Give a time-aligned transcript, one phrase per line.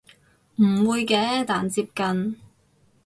[0.55, 2.35] 唔會嘅但接近